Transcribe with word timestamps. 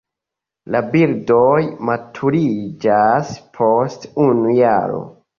La 0.75 0.79
birdoj 0.93 1.59
maturiĝas 1.89 3.29
post 3.59 4.07
unu 4.25 4.55
jaro. 4.61 4.99